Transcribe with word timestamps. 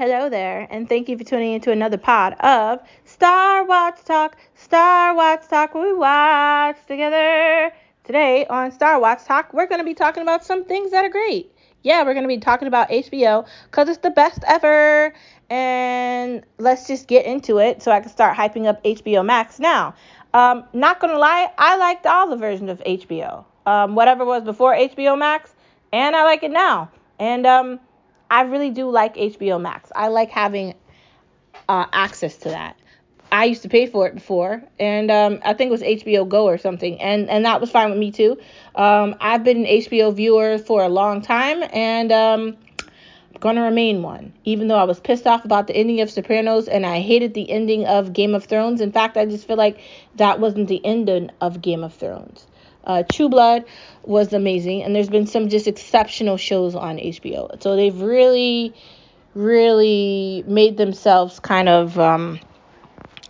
Hello 0.00 0.30
there, 0.30 0.66
and 0.70 0.88
thank 0.88 1.10
you 1.10 1.18
for 1.18 1.24
tuning 1.24 1.52
into 1.52 1.70
another 1.70 1.98
pod 1.98 2.32
of 2.40 2.80
Star 3.04 3.64
Watch 3.64 4.02
Talk. 4.02 4.34
Star 4.54 5.14
Watch 5.14 5.46
Talk, 5.46 5.74
we 5.74 5.92
watch 5.92 6.78
together. 6.88 7.70
Today 8.04 8.46
on 8.46 8.72
Star 8.72 8.98
Watch 8.98 9.26
Talk, 9.26 9.52
we're 9.52 9.66
going 9.66 9.78
to 9.78 9.84
be 9.84 9.92
talking 9.92 10.22
about 10.22 10.42
some 10.42 10.64
things 10.64 10.92
that 10.92 11.04
are 11.04 11.10
great. 11.10 11.54
Yeah, 11.82 12.02
we're 12.02 12.14
going 12.14 12.24
to 12.24 12.28
be 12.28 12.38
talking 12.38 12.66
about 12.66 12.88
HBO 12.88 13.46
because 13.70 13.90
it's 13.90 13.98
the 13.98 14.08
best 14.08 14.42
ever. 14.46 15.12
And 15.50 16.44
let's 16.56 16.86
just 16.86 17.06
get 17.06 17.26
into 17.26 17.58
it 17.58 17.82
so 17.82 17.92
I 17.92 18.00
can 18.00 18.08
start 18.08 18.34
hyping 18.34 18.64
up 18.64 18.82
HBO 18.82 19.22
Max 19.22 19.58
now. 19.58 19.94
Um, 20.32 20.64
not 20.72 21.00
going 21.00 21.12
to 21.12 21.18
lie, 21.18 21.52
I 21.58 21.76
liked 21.76 22.06
all 22.06 22.26
the 22.30 22.38
versions 22.38 22.70
of 22.70 22.82
HBO. 22.84 23.44
Um, 23.66 23.94
whatever 23.94 24.24
was 24.24 24.44
before 24.44 24.74
HBO 24.74 25.18
Max, 25.18 25.52
and 25.92 26.16
I 26.16 26.24
like 26.24 26.42
it 26.42 26.52
now. 26.52 26.90
And 27.18 27.46
um, 27.46 27.80
I 28.30 28.42
really 28.42 28.70
do 28.70 28.88
like 28.88 29.16
HBO 29.16 29.60
Max. 29.60 29.90
I 29.94 30.08
like 30.08 30.30
having 30.30 30.74
uh, 31.68 31.86
access 31.92 32.36
to 32.38 32.50
that. 32.50 32.76
I 33.32 33.44
used 33.44 33.62
to 33.62 33.68
pay 33.68 33.86
for 33.86 34.06
it 34.08 34.14
before, 34.14 34.62
and 34.78 35.10
um, 35.10 35.40
I 35.44 35.54
think 35.54 35.68
it 35.68 35.72
was 35.72 35.82
HBO 35.82 36.28
Go 36.28 36.46
or 36.46 36.58
something, 36.58 37.00
and 37.00 37.30
and 37.30 37.44
that 37.44 37.60
was 37.60 37.70
fine 37.70 37.90
with 37.90 37.98
me 37.98 38.10
too. 38.10 38.38
Um, 38.74 39.14
I've 39.20 39.44
been 39.44 39.58
an 39.58 39.66
HBO 39.66 40.12
viewer 40.12 40.58
for 40.58 40.82
a 40.82 40.88
long 40.88 41.22
time, 41.22 41.62
and 41.72 42.10
um, 42.10 42.56
gonna 43.40 43.62
remain 43.62 44.02
one. 44.02 44.32
Even 44.44 44.68
though 44.68 44.76
I 44.76 44.84
was 44.84 45.00
pissed 45.00 45.26
off 45.26 45.44
about 45.44 45.66
the 45.66 45.74
ending 45.74 46.00
of 46.00 46.10
Sopranos, 46.10 46.68
and 46.68 46.86
I 46.86 47.00
hated 47.00 47.34
the 47.34 47.50
ending 47.50 47.86
of 47.86 48.12
Game 48.12 48.34
of 48.34 48.44
Thrones. 48.44 48.80
In 48.80 48.92
fact, 48.92 49.16
I 49.16 49.26
just 49.26 49.46
feel 49.46 49.56
like 49.56 49.78
that 50.16 50.40
wasn't 50.40 50.68
the 50.68 50.84
ending 50.84 51.30
of 51.40 51.60
Game 51.62 51.82
of 51.82 51.94
Thrones. 51.94 52.46
Uh, 52.84 53.02
True 53.10 53.28
Blood 53.28 53.64
was 54.04 54.32
amazing, 54.32 54.82
and 54.82 54.94
there's 54.94 55.10
been 55.10 55.26
some 55.26 55.48
just 55.48 55.66
exceptional 55.66 56.36
shows 56.36 56.74
on 56.74 56.96
HBO. 56.96 57.60
So 57.62 57.76
they've 57.76 58.00
really, 58.00 58.74
really 59.34 60.44
made 60.46 60.76
themselves 60.76 61.40
kind 61.40 61.68
of 61.68 61.98
um, 61.98 62.40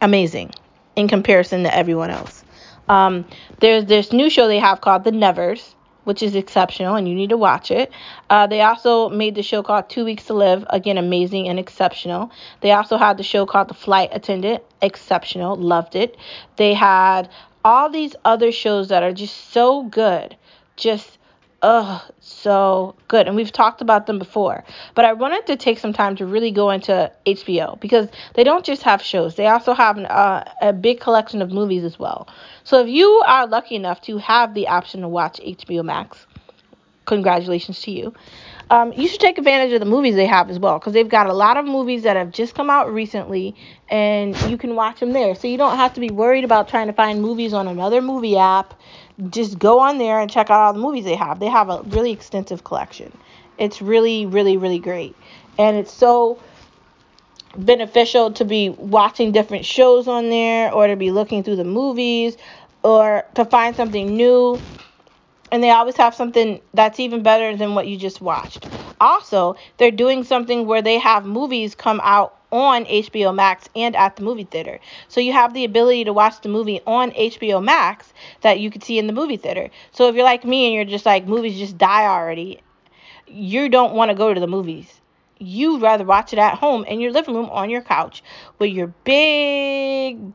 amazing 0.00 0.50
in 0.96 1.08
comparison 1.08 1.62
to 1.62 1.74
everyone 1.74 2.10
else. 2.10 2.44
Um, 2.88 3.26
there's 3.60 3.84
this 3.84 4.12
new 4.12 4.30
show 4.30 4.48
they 4.48 4.58
have 4.58 4.80
called 4.80 5.04
The 5.04 5.12
Nevers, 5.12 5.74
which 6.04 6.22
is 6.22 6.34
exceptional, 6.34 6.94
and 6.94 7.08
you 7.08 7.14
need 7.14 7.30
to 7.30 7.36
watch 7.36 7.70
it. 7.70 7.92
Uh, 8.30 8.46
they 8.46 8.62
also 8.62 9.08
made 9.08 9.34
the 9.34 9.42
show 9.42 9.62
called 9.62 9.88
Two 9.90 10.04
Weeks 10.04 10.24
to 10.26 10.34
Live, 10.34 10.64
again, 10.70 10.98
amazing 10.98 11.48
and 11.48 11.58
exceptional. 11.58 12.30
They 12.60 12.72
also 12.72 12.96
had 12.96 13.16
the 13.16 13.22
show 13.22 13.44
called 13.46 13.68
The 13.68 13.74
Flight 13.74 14.10
Attendant, 14.12 14.62
exceptional, 14.80 15.56
loved 15.56 15.94
it. 15.96 16.16
They 16.56 16.74
had 16.74 17.28
all 17.64 17.90
these 17.90 18.14
other 18.24 18.52
shows 18.52 18.88
that 18.88 19.02
are 19.02 19.12
just 19.12 19.50
so 19.50 19.82
good, 19.82 20.36
just 20.76 21.17
ugh, 21.62 22.02
so 22.20 22.94
good. 23.08 23.26
And 23.26 23.36
we've 23.36 23.52
talked 23.52 23.80
about 23.80 24.06
them 24.06 24.18
before. 24.18 24.64
But 24.94 25.04
I 25.04 25.12
wanted 25.12 25.46
to 25.46 25.56
take 25.56 25.78
some 25.78 25.92
time 25.92 26.16
to 26.16 26.26
really 26.26 26.50
go 26.50 26.70
into 26.70 27.10
HBO 27.26 27.80
because 27.80 28.08
they 28.34 28.44
don't 28.44 28.64
just 28.64 28.82
have 28.82 29.02
shows, 29.02 29.34
they 29.34 29.46
also 29.46 29.74
have 29.74 29.98
uh, 29.98 30.44
a 30.60 30.72
big 30.72 31.00
collection 31.00 31.42
of 31.42 31.50
movies 31.50 31.84
as 31.84 31.98
well. 31.98 32.28
So 32.64 32.80
if 32.80 32.88
you 32.88 33.22
are 33.26 33.46
lucky 33.46 33.74
enough 33.74 34.00
to 34.02 34.18
have 34.18 34.54
the 34.54 34.68
option 34.68 35.00
to 35.00 35.08
watch 35.08 35.40
HBO 35.40 35.84
Max, 35.84 36.26
congratulations 37.06 37.80
to 37.82 37.90
you. 37.90 38.14
Um, 38.70 38.92
you 38.92 39.08
should 39.08 39.20
take 39.20 39.38
advantage 39.38 39.72
of 39.72 39.80
the 39.80 39.86
movies 39.86 40.14
they 40.14 40.26
have 40.26 40.50
as 40.50 40.58
well 40.58 40.78
because 40.78 40.92
they've 40.92 41.08
got 41.08 41.26
a 41.26 41.32
lot 41.32 41.56
of 41.56 41.64
movies 41.64 42.02
that 42.02 42.16
have 42.16 42.30
just 42.30 42.54
come 42.54 42.68
out 42.68 42.92
recently 42.92 43.56
and 43.88 44.38
you 44.42 44.58
can 44.58 44.74
watch 44.74 45.00
them 45.00 45.12
there. 45.12 45.34
So 45.34 45.48
you 45.48 45.56
don't 45.56 45.76
have 45.76 45.94
to 45.94 46.00
be 46.00 46.10
worried 46.10 46.44
about 46.44 46.68
trying 46.68 46.88
to 46.88 46.92
find 46.92 47.22
movies 47.22 47.54
on 47.54 47.66
another 47.66 48.02
movie 48.02 48.36
app. 48.36 48.74
Just 49.30 49.58
go 49.58 49.80
on 49.80 49.98
there 49.98 50.20
and 50.20 50.30
check 50.30 50.50
out 50.50 50.60
all 50.60 50.72
the 50.72 50.78
movies 50.78 51.04
they 51.04 51.16
have. 51.16 51.40
They 51.40 51.48
have 51.48 51.68
a 51.70 51.82
really 51.82 52.12
extensive 52.12 52.64
collection. 52.64 53.16
It's 53.58 53.82
really, 53.82 54.26
really, 54.26 54.56
really 54.56 54.78
great. 54.78 55.16
And 55.58 55.76
it's 55.76 55.92
so 55.92 56.40
beneficial 57.56 58.32
to 58.32 58.44
be 58.44 58.68
watching 58.68 59.32
different 59.32 59.64
shows 59.64 60.06
on 60.06 60.30
there 60.30 60.72
or 60.72 60.86
to 60.86 60.96
be 60.96 61.10
looking 61.10 61.42
through 61.42 61.56
the 61.56 61.64
movies 61.64 62.36
or 62.84 63.24
to 63.34 63.44
find 63.44 63.74
something 63.74 64.16
new 64.16 64.62
and 65.50 65.62
they 65.62 65.70
always 65.70 65.96
have 65.96 66.14
something 66.14 66.60
that's 66.74 67.00
even 67.00 67.22
better 67.22 67.56
than 67.56 67.74
what 67.74 67.86
you 67.86 67.96
just 67.96 68.20
watched. 68.20 68.66
Also, 69.00 69.56
they're 69.78 69.90
doing 69.90 70.24
something 70.24 70.66
where 70.66 70.82
they 70.82 70.98
have 70.98 71.24
movies 71.24 71.74
come 71.74 72.00
out 72.04 72.37
on 72.50 72.84
HBO 72.86 73.34
Max 73.34 73.68
and 73.76 73.94
at 73.94 74.16
the 74.16 74.22
movie 74.22 74.44
theater. 74.44 74.80
So 75.08 75.20
you 75.20 75.32
have 75.32 75.54
the 75.54 75.64
ability 75.64 76.04
to 76.04 76.12
watch 76.12 76.40
the 76.40 76.48
movie 76.48 76.80
on 76.86 77.10
HBO 77.12 77.62
Max 77.62 78.12
that 78.40 78.60
you 78.60 78.70
could 78.70 78.82
see 78.82 78.98
in 78.98 79.06
the 79.06 79.12
movie 79.12 79.36
theater. 79.36 79.70
So 79.92 80.08
if 80.08 80.14
you're 80.14 80.24
like 80.24 80.44
me 80.44 80.66
and 80.66 80.74
you're 80.74 80.84
just 80.84 81.06
like 81.06 81.26
movies 81.26 81.58
just 81.58 81.78
die 81.78 82.06
already, 82.06 82.60
you 83.26 83.68
don't 83.68 83.94
want 83.94 84.10
to 84.10 84.14
go 84.14 84.32
to 84.32 84.40
the 84.40 84.46
movies. 84.46 85.00
You'd 85.38 85.82
rather 85.82 86.04
watch 86.04 86.32
it 86.32 86.38
at 86.38 86.58
home 86.58 86.84
in 86.84 87.00
your 87.00 87.12
living 87.12 87.34
room 87.34 87.50
on 87.50 87.70
your 87.70 87.82
couch 87.82 88.22
with 88.58 88.70
your 88.70 88.88
big 89.04 90.32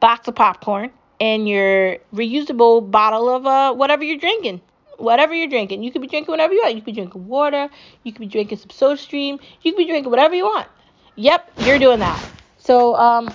box 0.00 0.28
of 0.28 0.34
popcorn 0.34 0.90
and 1.20 1.48
your 1.48 1.98
reusable 2.14 2.88
bottle 2.88 3.28
of 3.34 3.46
uh, 3.46 3.74
whatever 3.74 4.04
you're 4.04 4.18
drinking. 4.18 4.60
Whatever 4.98 5.34
you're 5.34 5.48
drinking. 5.48 5.82
You 5.82 5.90
could 5.90 6.02
be 6.02 6.08
drinking 6.08 6.30
whatever 6.32 6.52
you 6.52 6.60
want. 6.60 6.74
You 6.74 6.80
could 6.80 6.86
be 6.86 6.92
drinking 6.92 7.26
water. 7.26 7.70
You 8.02 8.12
could 8.12 8.20
be 8.20 8.26
drinking 8.26 8.58
some 8.58 8.70
soda 8.70 8.96
stream. 8.96 9.38
You 9.62 9.72
could 9.72 9.78
be 9.78 9.86
drinking 9.86 10.10
whatever 10.10 10.34
you 10.34 10.44
want. 10.44 10.68
Yep, 11.16 11.50
you're 11.58 11.78
doing 11.78 12.00
that. 12.00 12.22
So, 12.58 12.94
um, 12.96 13.32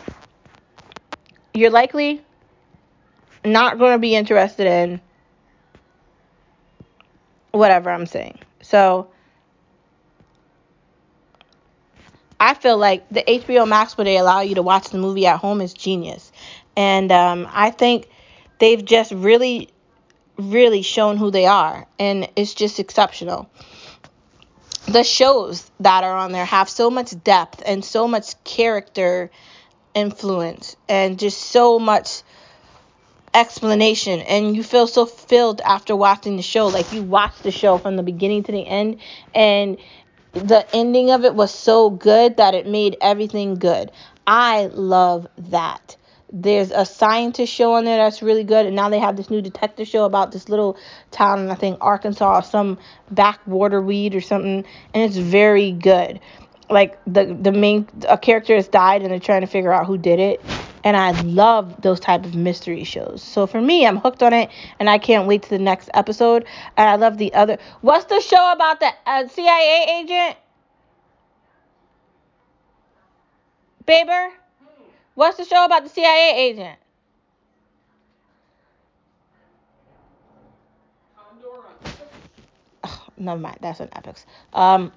you're 1.53 1.71
likely 1.71 2.21
not 3.43 3.79
going 3.79 3.93
to 3.93 3.99
be 3.99 4.15
interested 4.15 4.67
in 4.67 5.01
whatever 7.51 7.89
I'm 7.89 8.05
saying. 8.05 8.39
So, 8.61 9.09
I 12.43 12.53
feel 12.55 12.77
like 12.77 13.07
the 13.07 13.23
HBO 13.25 13.65
Max 13.65 13.97
where 13.97 14.03
they 14.03 14.17
allow 14.17 14.41
you 14.41 14.55
to 14.55 14.61
watch 14.61 14.89
the 14.89 14.97
movie 14.97 15.25
at 15.25 15.39
home 15.39 15.61
is 15.61 15.73
genius. 15.73 16.29
And 16.75 17.09
um, 17.09 17.47
I 17.49 17.69
think 17.69 18.09
they've 18.59 18.83
just 18.83 19.13
really, 19.13 19.69
really 20.37 20.81
shown 20.81 21.17
who 21.17 21.31
they 21.31 21.45
are. 21.45 21.87
And 21.99 22.29
it's 22.35 22.53
just 22.53 22.79
exceptional. 22.79 23.49
The 24.87 25.03
shows 25.03 25.69
that 25.79 26.03
are 26.03 26.15
on 26.15 26.31
there 26.31 26.45
have 26.45 26.69
so 26.69 26.89
much 26.89 27.21
depth 27.23 27.61
and 27.65 27.83
so 27.83 28.07
much 28.07 28.41
character 28.43 29.31
influence 29.93 30.75
and 30.89 31.19
just 31.19 31.39
so 31.39 31.79
much 31.79 32.23
explanation 33.33 34.19
and 34.21 34.55
you 34.55 34.63
feel 34.63 34.85
so 34.85 35.05
filled 35.05 35.59
after 35.61 35.95
watching 35.95 36.35
the 36.35 36.43
show 36.43 36.67
like 36.67 36.91
you 36.93 37.01
watch 37.01 37.35
the 37.41 37.49
show 37.51 37.79
from 37.79 37.95
the 37.95 38.03
beginning 38.03 38.43
to 38.43 38.51
the 38.51 38.65
end 38.65 38.99
and 39.33 39.77
the 40.33 40.65
ending 40.73 41.09
of 41.09 41.25
it 41.25 41.33
was 41.33 41.51
so 41.51 41.89
good 41.89 42.37
that 42.37 42.53
it 42.53 42.67
made 42.67 42.95
everything 43.01 43.55
good 43.55 43.91
i 44.27 44.67
love 44.73 45.25
that 45.37 45.95
there's 46.33 46.71
a 46.71 46.83
scientist 46.83 47.53
show 47.53 47.73
on 47.73 47.85
there 47.85 47.97
that's 47.97 48.23
really 48.23 48.43
good, 48.43 48.65
and 48.65 48.75
now 48.75 48.89
they 48.89 48.97
have 48.97 49.15
this 49.15 49.29
new 49.29 49.39
detective 49.39 49.87
show 49.87 50.03
about 50.03 50.31
this 50.31 50.49
little 50.49 50.75
town 51.11 51.39
in 51.39 51.51
I 51.51 51.55
think 51.55 51.77
Arkansas, 51.79 52.41
some 52.41 52.79
backwater 53.11 53.81
weed 53.81 54.15
or 54.15 54.21
something, 54.21 54.65
and 54.93 55.03
it's 55.03 55.17
very 55.17 55.71
good. 55.71 56.19
Like 56.71 56.99
the 57.05 57.37
the 57.39 57.51
main 57.51 57.87
a 58.09 58.17
character 58.17 58.55
has 58.55 58.67
died 58.67 59.03
and 59.03 59.11
they're 59.11 59.19
trying 59.19 59.41
to 59.41 59.47
figure 59.47 59.71
out 59.71 59.85
who 59.85 59.95
did 59.95 60.19
it, 60.19 60.41
and 60.83 60.97
I 60.97 61.11
love 61.21 61.79
those 61.83 61.99
type 61.99 62.25
of 62.25 62.33
mystery 62.33 62.83
shows. 62.83 63.21
So 63.21 63.45
for 63.45 63.61
me, 63.61 63.85
I'm 63.85 63.97
hooked 63.97 64.23
on 64.23 64.33
it, 64.33 64.49
and 64.79 64.89
I 64.89 64.97
can't 64.97 65.27
wait 65.27 65.43
to 65.43 65.49
the 65.51 65.59
next 65.59 65.91
episode. 65.93 66.45
And 66.77 66.89
I 66.89 66.95
love 66.95 67.19
the 67.19 67.31
other. 67.35 67.59
What's 67.81 68.05
the 68.05 68.19
show 68.21 68.51
about 68.51 68.79
the 68.79 68.91
uh, 69.05 69.27
CIA 69.27 70.01
agent? 70.01 70.37
Baber? 73.85 74.31
What's 75.15 75.37
the 75.37 75.45
show 75.45 75.63
about 75.65 75.83
the 75.83 75.89
CIA 75.89 76.33
agent? 76.35 76.79
Oh, 82.83 83.07
never 83.17 83.39
mind. 83.39 83.57
That's 83.61 83.79
on 83.79 83.87
Epix. 83.89 84.25
Um, 84.53 84.91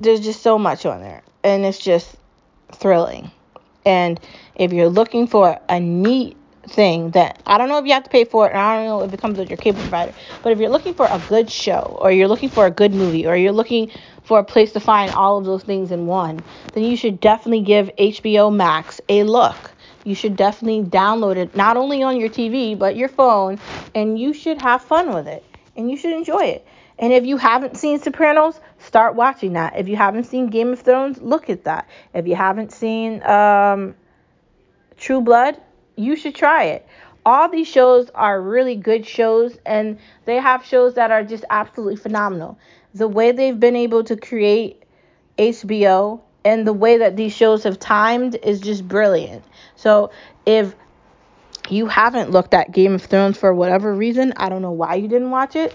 there's 0.00 0.20
just 0.20 0.42
so 0.42 0.58
much 0.58 0.86
on 0.86 1.00
there, 1.00 1.22
and 1.44 1.64
it's 1.64 1.78
just 1.78 2.16
thrilling. 2.72 3.30
And 3.84 4.18
if 4.54 4.72
you're 4.72 4.88
looking 4.88 5.26
for 5.26 5.58
a 5.68 5.78
neat 5.78 6.36
thing 6.68 7.10
that 7.10 7.40
I 7.46 7.58
don't 7.58 7.68
know 7.68 7.78
if 7.78 7.86
you 7.86 7.92
have 7.92 8.04
to 8.04 8.10
pay 8.10 8.24
for 8.24 8.46
it, 8.46 8.50
and 8.50 8.58
I 8.58 8.76
don't 8.76 8.86
know 8.86 9.04
if 9.04 9.12
it 9.12 9.20
comes 9.20 9.38
with 9.38 9.50
your 9.50 9.56
cable 9.56 9.80
provider, 9.80 10.14
but 10.42 10.52
if 10.52 10.58
you're 10.58 10.70
looking 10.70 10.94
for 10.94 11.06
a 11.06 11.22
good 11.28 11.50
show, 11.50 11.98
or 12.00 12.10
you're 12.12 12.28
looking 12.28 12.48
for 12.48 12.66
a 12.66 12.70
good 12.70 12.94
movie, 12.94 13.26
or 13.26 13.36
you're 13.36 13.52
looking 13.52 13.90
for 14.24 14.38
a 14.38 14.44
place 14.44 14.72
to 14.72 14.80
find 14.80 15.12
all 15.12 15.38
of 15.38 15.44
those 15.44 15.62
things 15.62 15.90
in 15.90 16.06
one, 16.06 16.40
then 16.74 16.84
you 16.84 16.96
should 16.96 17.20
definitely 17.20 17.62
give 17.62 17.90
HBO 17.98 18.54
Max 18.54 19.00
a 19.08 19.24
look. 19.24 19.56
You 20.04 20.14
should 20.14 20.36
definitely 20.36 20.84
download 20.84 21.36
it, 21.36 21.54
not 21.54 21.76
only 21.76 22.02
on 22.02 22.18
your 22.18 22.28
TV, 22.28 22.78
but 22.78 22.96
your 22.96 23.08
phone, 23.08 23.58
and 23.94 24.18
you 24.18 24.32
should 24.32 24.60
have 24.60 24.82
fun 24.82 25.14
with 25.14 25.28
it. 25.28 25.44
And 25.76 25.90
you 25.90 25.96
should 25.96 26.12
enjoy 26.12 26.44
it. 26.44 26.66
And 26.98 27.12
if 27.12 27.24
you 27.24 27.36
haven't 27.36 27.76
seen 27.76 27.98
Sopranos, 27.98 28.60
start 28.78 29.14
watching 29.14 29.54
that. 29.54 29.76
If 29.76 29.88
you 29.88 29.96
haven't 29.96 30.24
seen 30.24 30.48
Game 30.48 30.72
of 30.72 30.80
Thrones, 30.80 31.20
look 31.20 31.50
at 31.50 31.64
that. 31.64 31.88
If 32.14 32.26
you 32.26 32.34
haven't 32.34 32.72
seen 32.72 33.22
um, 33.24 33.94
True 34.96 35.20
Blood, 35.20 35.56
you 35.96 36.16
should 36.16 36.34
try 36.34 36.64
it. 36.64 36.86
All 37.24 37.48
these 37.48 37.68
shows 37.68 38.10
are 38.14 38.40
really 38.40 38.74
good 38.74 39.06
shows, 39.06 39.56
and 39.64 39.98
they 40.24 40.36
have 40.36 40.64
shows 40.64 40.94
that 40.94 41.10
are 41.10 41.22
just 41.22 41.44
absolutely 41.50 41.96
phenomenal. 41.96 42.58
The 42.94 43.06
way 43.06 43.32
they've 43.32 43.58
been 43.58 43.76
able 43.76 44.02
to 44.04 44.16
create 44.16 44.82
HBO 45.38 46.20
and 46.44 46.66
the 46.66 46.72
way 46.72 46.98
that 46.98 47.16
these 47.16 47.32
shows 47.32 47.62
have 47.62 47.78
timed 47.78 48.36
is 48.42 48.60
just 48.60 48.86
brilliant. 48.88 49.44
So 49.76 50.10
if 50.46 50.74
you 51.68 51.86
haven't 51.86 52.30
looked 52.30 52.54
at 52.54 52.72
Game 52.72 52.94
of 52.94 53.02
Thrones 53.02 53.38
for 53.38 53.54
whatever 53.54 53.94
reason, 53.94 54.32
I 54.36 54.48
don't 54.48 54.62
know 54.62 54.72
why 54.72 54.96
you 54.96 55.06
didn't 55.08 55.30
watch 55.30 55.54
it. 55.54 55.74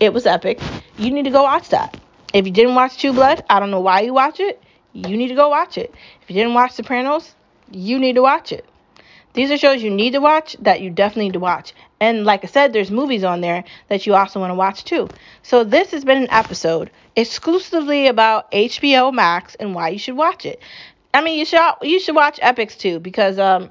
It 0.00 0.12
was 0.12 0.26
epic. 0.26 0.60
You 0.98 1.10
need 1.10 1.24
to 1.24 1.30
go 1.30 1.44
watch 1.44 1.68
that. 1.68 2.00
If 2.32 2.46
you 2.46 2.52
didn't 2.52 2.74
watch 2.74 2.98
True 2.98 3.12
Blood, 3.12 3.44
I 3.48 3.60
don't 3.60 3.70
know 3.70 3.80
why 3.80 4.00
you 4.00 4.12
watch 4.12 4.40
it. 4.40 4.62
You 4.92 5.16
need 5.16 5.28
to 5.28 5.34
go 5.34 5.48
watch 5.48 5.78
it. 5.78 5.94
If 6.22 6.30
you 6.30 6.34
didn't 6.34 6.54
watch 6.54 6.72
Sopranos, 6.72 7.34
you 7.70 7.98
need 7.98 8.14
to 8.14 8.22
watch 8.22 8.50
it. 8.50 8.64
These 9.32 9.52
are 9.52 9.58
shows 9.58 9.82
you 9.82 9.90
need 9.90 10.12
to 10.14 10.20
watch 10.20 10.56
that 10.60 10.80
you 10.80 10.90
definitely 10.90 11.26
need 11.26 11.34
to 11.34 11.40
watch. 11.40 11.72
And 12.00 12.24
like 12.24 12.42
I 12.44 12.48
said, 12.48 12.72
there's 12.72 12.90
movies 12.90 13.22
on 13.22 13.40
there 13.40 13.62
that 13.88 14.06
you 14.06 14.14
also 14.14 14.40
want 14.40 14.50
to 14.50 14.56
watch 14.56 14.84
too. 14.84 15.08
So 15.42 15.62
this 15.62 15.92
has 15.92 16.04
been 16.04 16.18
an 16.18 16.30
episode 16.30 16.90
exclusively 17.14 18.08
about 18.08 18.50
HBO 18.50 19.12
Max 19.12 19.54
and 19.54 19.74
why 19.74 19.90
you 19.90 19.98
should 19.98 20.16
watch 20.16 20.46
it. 20.46 20.60
I 21.14 21.22
mean, 21.22 21.38
you 21.38 21.44
should 21.44 21.60
you 21.82 22.00
should 22.00 22.16
watch 22.16 22.40
Epix 22.40 22.76
too 22.76 22.98
because 22.98 23.38
um, 23.38 23.70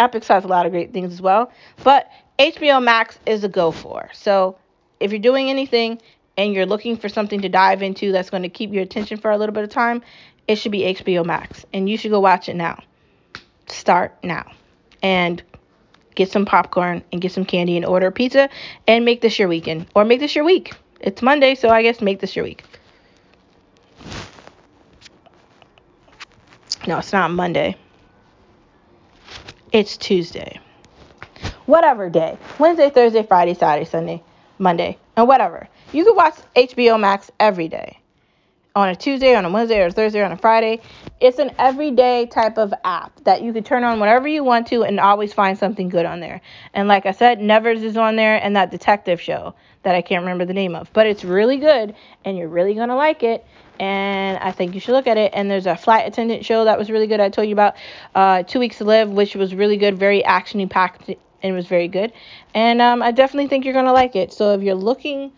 Epix 0.00 0.26
has 0.26 0.44
a 0.44 0.48
lot 0.48 0.66
of 0.66 0.72
great 0.72 0.92
things 0.92 1.12
as 1.12 1.22
well. 1.22 1.52
But 1.84 2.10
HBO 2.38 2.82
Max 2.82 3.18
is 3.24 3.44
a 3.44 3.48
go 3.48 3.70
for. 3.70 4.08
So 4.14 4.58
if 4.98 5.12
you're 5.12 5.20
doing 5.20 5.48
anything 5.48 6.00
and 6.36 6.54
you're 6.54 6.66
looking 6.66 6.96
for 6.96 7.08
something 7.08 7.42
to 7.42 7.48
dive 7.48 7.82
into 7.82 8.10
that's 8.10 8.30
going 8.30 8.42
to 8.42 8.48
keep 8.48 8.72
your 8.72 8.82
attention 8.82 9.18
for 9.18 9.30
a 9.30 9.38
little 9.38 9.54
bit 9.54 9.62
of 9.62 9.70
time, 9.70 10.02
it 10.48 10.56
should 10.56 10.72
be 10.72 10.80
HBO 10.80 11.24
Max, 11.24 11.64
and 11.72 11.88
you 11.88 11.96
should 11.96 12.10
go 12.10 12.18
watch 12.18 12.48
it 12.48 12.54
now. 12.54 12.82
Start 13.66 14.16
now 14.24 14.50
and 15.02 15.42
get 16.14 16.30
some 16.30 16.44
popcorn 16.44 17.02
and 17.12 17.20
get 17.20 17.32
some 17.32 17.44
candy 17.44 17.76
and 17.76 17.86
order 17.86 18.10
pizza 18.10 18.48
and 18.86 19.04
make 19.04 19.20
this 19.20 19.38
your 19.38 19.48
weekend 19.48 19.86
or 19.94 20.04
make 20.04 20.20
this 20.20 20.34
your 20.34 20.44
week. 20.44 20.74
It's 21.00 21.22
Monday, 21.22 21.54
so 21.54 21.68
I 21.68 21.82
guess 21.82 22.00
make 22.00 22.20
this 22.20 22.34
your 22.34 22.44
week. 22.44 22.64
No, 26.86 26.98
it's 26.98 27.12
not 27.12 27.30
Monday. 27.30 27.76
It's 29.72 29.96
Tuesday. 29.96 30.58
Whatever 31.66 32.08
day. 32.08 32.38
Wednesday, 32.58 32.90
Thursday, 32.90 33.22
Friday, 33.22 33.54
Saturday, 33.54 33.84
Sunday, 33.84 34.22
Monday, 34.58 34.98
and 35.16 35.28
whatever. 35.28 35.68
You 35.92 36.04
can 36.04 36.16
watch 36.16 36.34
HBO 36.56 36.98
Max 36.98 37.30
every 37.38 37.68
day 37.68 37.98
on 38.74 38.88
a 38.88 38.96
Tuesday, 38.96 39.34
on 39.34 39.44
a 39.44 39.50
Wednesday, 39.50 39.80
or 39.80 39.86
a 39.86 39.90
Thursday, 39.90 40.20
or 40.20 40.24
on 40.24 40.32
a 40.32 40.36
Friday. 40.36 40.80
It's 41.20 41.38
an 41.38 41.50
everyday 41.58 42.26
type 42.26 42.58
of 42.58 42.72
app 42.84 43.24
that 43.24 43.42
you 43.42 43.52
can 43.52 43.64
turn 43.64 43.82
on 43.82 43.98
whenever 43.98 44.28
you 44.28 44.44
want 44.44 44.68
to 44.68 44.84
and 44.84 45.00
always 45.00 45.32
find 45.32 45.58
something 45.58 45.88
good 45.88 46.06
on 46.06 46.20
there. 46.20 46.40
And 46.74 46.86
like 46.86 47.06
I 47.06 47.12
said, 47.12 47.40
Nevers 47.40 47.82
is 47.82 47.96
on 47.96 48.16
there 48.16 48.36
and 48.42 48.54
that 48.56 48.70
detective 48.70 49.20
show 49.20 49.54
that 49.82 49.94
I 49.94 50.02
can't 50.02 50.22
remember 50.22 50.44
the 50.44 50.54
name 50.54 50.74
of. 50.74 50.92
But 50.92 51.06
it's 51.06 51.24
really 51.24 51.56
good 51.56 51.94
and 52.24 52.38
you're 52.38 52.48
really 52.48 52.74
going 52.74 52.88
to 52.88 52.94
like 52.94 53.22
it. 53.22 53.44
And 53.80 54.38
I 54.38 54.52
think 54.52 54.74
you 54.74 54.80
should 54.80 54.92
look 54.92 55.06
at 55.06 55.16
it. 55.16 55.32
And 55.34 55.50
there's 55.50 55.66
a 55.66 55.76
flight 55.76 56.06
attendant 56.06 56.44
show 56.44 56.64
that 56.64 56.78
was 56.78 56.90
really 56.90 57.06
good. 57.06 57.20
I 57.20 57.30
told 57.30 57.48
you 57.48 57.54
about 57.54 57.74
uh, 58.14 58.42
Two 58.42 58.58
Weeks 58.58 58.78
to 58.78 58.84
Live, 58.84 59.08
which 59.08 59.34
was 59.34 59.54
really 59.54 59.76
good, 59.76 59.98
very 59.98 60.24
action 60.24 60.68
packed, 60.68 61.10
and 61.42 61.54
was 61.54 61.66
very 61.66 61.88
good. 61.88 62.12
And 62.54 62.82
um, 62.82 63.02
I 63.02 63.12
definitely 63.12 63.48
think 63.48 63.64
you're 63.64 63.74
going 63.74 63.86
to 63.86 63.92
like 63.92 64.16
it. 64.16 64.32
So 64.32 64.54
if 64.54 64.62
you're 64.62 64.74
looking 64.74 65.32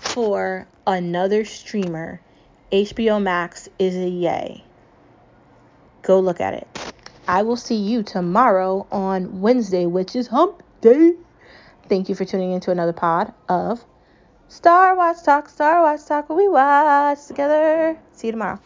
for 0.00 0.66
another 0.86 1.44
streamer, 1.44 2.20
HBO 2.74 3.22
Max 3.22 3.68
is 3.78 3.94
a 3.94 4.08
yay. 4.08 4.64
Go 6.02 6.18
look 6.18 6.40
at 6.40 6.54
it. 6.54 6.66
I 7.28 7.42
will 7.42 7.56
see 7.56 7.76
you 7.76 8.02
tomorrow 8.02 8.84
on 8.90 9.40
Wednesday, 9.40 9.86
which 9.86 10.16
is 10.16 10.26
hump 10.26 10.60
day. 10.80 11.12
Thank 11.88 12.08
you 12.08 12.16
for 12.16 12.24
tuning 12.24 12.50
into 12.50 12.72
another 12.72 12.92
pod 12.92 13.32
of 13.48 13.84
Star 14.48 14.96
Watch 14.96 15.22
Talk, 15.22 15.48
Star 15.48 15.82
Watch 15.82 16.04
Talk, 16.04 16.28
we 16.30 16.48
watch 16.48 17.24
together. 17.26 17.96
See 18.12 18.26
you 18.26 18.32
tomorrow. 18.32 18.58